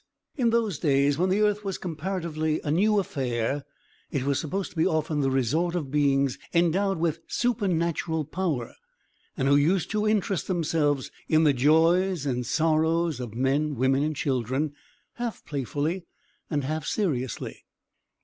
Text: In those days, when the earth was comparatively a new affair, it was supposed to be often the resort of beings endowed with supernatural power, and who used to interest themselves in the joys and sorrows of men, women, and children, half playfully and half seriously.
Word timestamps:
In 0.35 0.49
those 0.49 0.79
days, 0.79 1.19
when 1.19 1.29
the 1.29 1.43
earth 1.43 1.63
was 1.63 1.77
comparatively 1.77 2.59
a 2.63 2.71
new 2.71 2.97
affair, 2.97 3.63
it 4.09 4.23
was 4.23 4.39
supposed 4.39 4.71
to 4.71 4.75
be 4.75 4.87
often 4.87 5.19
the 5.19 5.29
resort 5.29 5.75
of 5.75 5.91
beings 5.91 6.39
endowed 6.55 6.97
with 6.97 7.19
supernatural 7.27 8.25
power, 8.25 8.73
and 9.37 9.47
who 9.47 9.55
used 9.55 9.91
to 9.91 10.07
interest 10.07 10.47
themselves 10.47 11.11
in 11.29 11.43
the 11.43 11.53
joys 11.53 12.25
and 12.25 12.47
sorrows 12.47 13.19
of 13.19 13.35
men, 13.35 13.75
women, 13.75 14.01
and 14.01 14.15
children, 14.15 14.73
half 15.17 15.45
playfully 15.45 16.07
and 16.49 16.63
half 16.63 16.83
seriously. 16.87 17.63